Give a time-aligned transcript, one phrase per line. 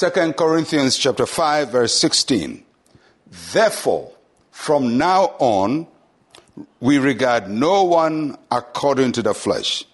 [0.00, 2.64] 2 Corinthians chapter 5 verse 16.
[3.52, 4.10] Therefore,
[4.50, 5.86] from now on,
[6.80, 9.84] we regard no one according to the flesh.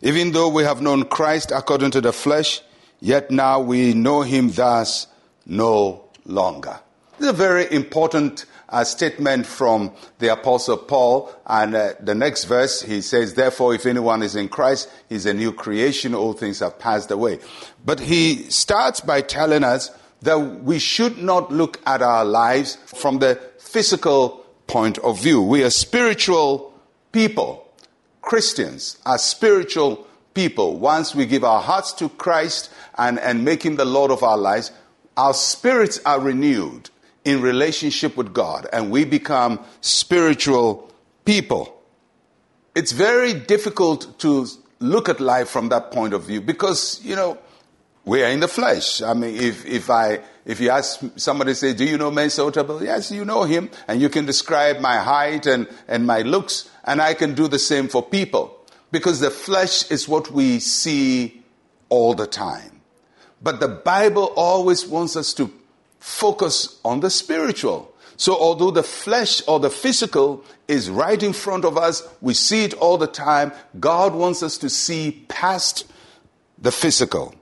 [0.00, 2.62] Even though we have known Christ according to the flesh,
[3.00, 5.08] yet now we know him thus
[5.44, 6.80] no longer.
[7.18, 11.32] This is a very important uh, statement from the Apostle Paul.
[11.46, 15.32] And uh, the next verse, he says, Therefore, if anyone is in Christ, he's a
[15.32, 16.12] new creation.
[16.12, 17.38] All things have passed away.
[17.84, 23.20] But he starts by telling us that we should not look at our lives from
[23.20, 25.40] the physical point of view.
[25.40, 26.74] We are spiritual
[27.12, 27.72] people.
[28.22, 30.78] Christians are spiritual people.
[30.80, 34.38] Once we give our hearts to Christ and, and make him the Lord of our
[34.38, 34.72] lives,
[35.16, 36.90] our spirits are renewed
[37.24, 40.92] in relationship with God and we become spiritual
[41.24, 41.74] people.
[42.74, 44.46] It's very difficult to
[44.80, 47.38] look at life from that point of view because, you know,
[48.04, 49.00] we are in the flesh.
[49.00, 52.82] I mean, if, if I, if you ask somebody, say, do you know Mensa Otabil?
[52.82, 57.00] Yes, you know him and you can describe my height and, and my looks and
[57.00, 58.58] I can do the same for people
[58.90, 61.42] because the flesh is what we see
[61.88, 62.82] all the time.
[63.42, 65.50] But the Bible always wants us to
[66.04, 67.90] focus on the spiritual.
[68.18, 72.62] So, although the flesh or the physical is right in front of us, we see
[72.64, 75.86] it all the time, God wants us to see past
[76.58, 77.34] the physical.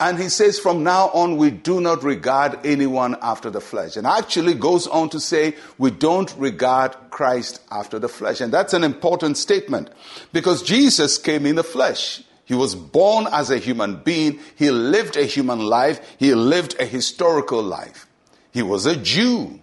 [0.00, 3.96] And he says, from now on, we do not regard anyone after the flesh.
[3.96, 8.40] And actually goes on to say, we don't regard Christ after the flesh.
[8.40, 9.90] And that's an important statement
[10.32, 12.24] because Jesus came in the flesh.
[12.44, 14.40] He was born as a human being.
[14.56, 16.00] He lived a human life.
[16.18, 18.07] He lived a historical life.
[18.52, 19.60] He was a Jew.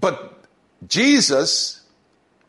[0.00, 0.44] But
[0.86, 1.82] Jesus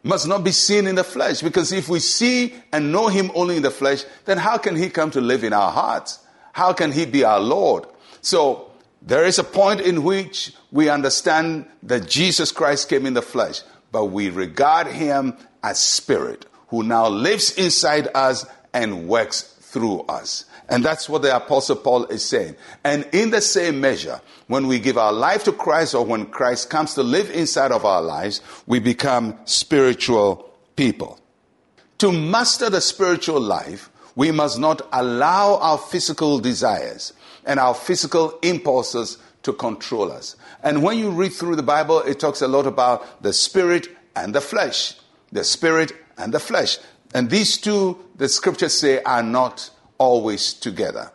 [0.04, 3.58] must not be seen in the flesh because if we see and know him only
[3.58, 6.20] in the flesh, then how can he come to live in our hearts?
[6.54, 7.86] How can he be our Lord?
[8.22, 13.22] So there is a point in which we understand that Jesus Christ came in the
[13.22, 13.62] flesh,
[13.92, 20.46] but we regard him as spirit who now lives inside us and works through us.
[20.70, 22.56] And that's what the apostle Paul is saying.
[22.86, 26.70] And in the same measure, when we give our life to Christ or when Christ
[26.70, 31.20] comes to live inside of our lives, we become spiritual people.
[31.98, 37.12] To master the spiritual life, we must not allow our physical desires
[37.46, 40.38] and our physical impulses to control us.
[40.64, 44.34] And when you read through the Bible, it talks a lot about the spirit and
[44.34, 44.96] the flesh.
[45.34, 46.78] The spirit and the flesh.
[47.14, 51.12] And these two, the scriptures say, are not always together.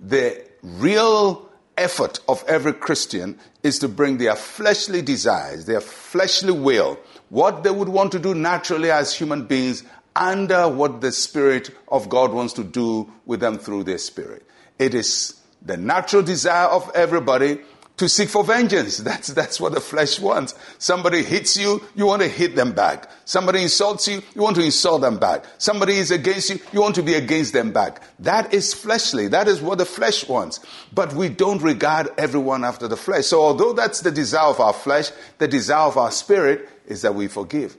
[0.00, 6.98] The real effort of every Christian is to bring their fleshly desires, their fleshly will,
[7.28, 9.82] what they would want to do naturally as human beings,
[10.14, 14.46] under what the Spirit of God wants to do with them through their Spirit.
[14.78, 17.60] It is the natural desire of everybody
[17.96, 18.98] to seek for vengeance.
[18.98, 20.54] That's, that's what the flesh wants.
[20.78, 23.08] Somebody hits you, you want to hit them back.
[23.24, 25.44] Somebody insults you, you want to insult them back.
[25.58, 28.02] Somebody is against you, you want to be against them back.
[28.18, 29.28] That is fleshly.
[29.28, 30.60] That is what the flesh wants.
[30.92, 33.26] But we don't regard everyone after the flesh.
[33.26, 37.14] So although that's the desire of our flesh, the desire of our spirit is that
[37.14, 37.76] we forgive.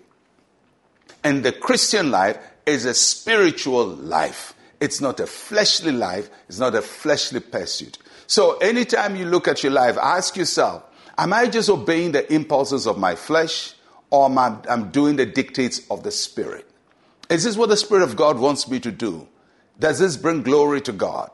[1.24, 4.54] And the Christian life is a spiritual life.
[4.80, 6.30] It's not a fleshly life.
[6.48, 7.98] It's not a fleshly pursuit.
[8.28, 10.84] So anytime you look at your life, ask yourself,
[11.18, 13.74] am I just obeying the impulses of my flesh
[14.10, 16.70] or am I am doing the dictates of the Spirit?
[17.30, 19.28] Is this what the Spirit of God wants me to do?
[19.80, 21.32] Does this bring glory to God?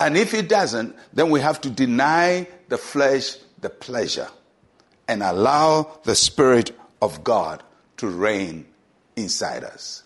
[0.00, 4.28] And if it doesn't, then we have to deny the flesh the pleasure
[5.08, 7.62] and allow the Spirit of God
[7.96, 8.66] to reign
[9.16, 10.02] inside us.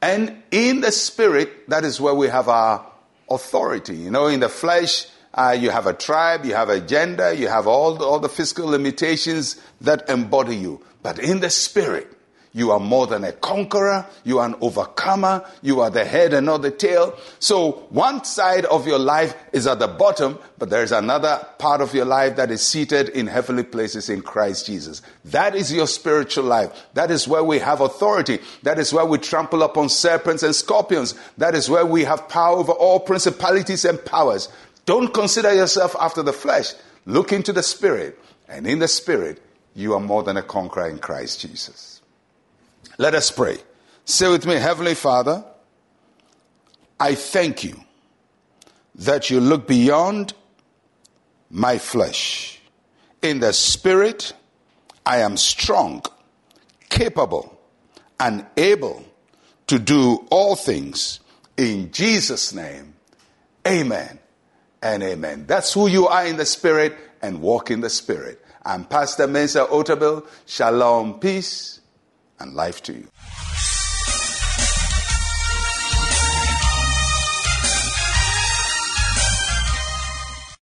[0.00, 2.86] And in the Spirit, that is where we have our
[3.28, 3.96] authority.
[3.96, 5.06] You know, in the flesh,
[5.36, 8.28] uh, you have a tribe, you have a gender, you have all the, all the
[8.28, 10.82] physical limitations that embody you.
[11.02, 12.16] But in the spirit,
[12.56, 14.06] you are more than a conqueror.
[14.24, 15.44] You are an overcomer.
[15.60, 17.14] You are the head and not the tail.
[17.38, 21.92] So one side of your life is at the bottom, but there's another part of
[21.92, 25.02] your life that is seated in heavenly places in Christ Jesus.
[25.26, 26.86] That is your spiritual life.
[26.94, 28.38] That is where we have authority.
[28.62, 31.14] That is where we trample upon serpents and scorpions.
[31.36, 34.48] That is where we have power over all principalities and powers.
[34.86, 36.72] Don't consider yourself after the flesh.
[37.04, 38.18] Look into the Spirit.
[38.48, 39.42] And in the Spirit,
[39.74, 42.00] you are more than a conqueror in Christ Jesus.
[42.96, 43.58] Let us pray.
[44.04, 45.44] Say with me, Heavenly Father,
[46.98, 47.82] I thank you
[48.94, 50.32] that you look beyond
[51.50, 52.60] my flesh.
[53.20, 54.32] In the Spirit,
[55.04, 56.04] I am strong,
[56.88, 57.60] capable,
[58.20, 59.04] and able
[59.66, 61.18] to do all things.
[61.56, 62.94] In Jesus' name,
[63.66, 64.20] amen
[64.82, 65.46] and amen.
[65.46, 68.44] That's who you are in the Spirit and walk in the Spirit.
[68.64, 70.26] I'm Pastor Mensa Otabil.
[70.46, 71.80] Shalom, peace,
[72.38, 73.08] and life to you.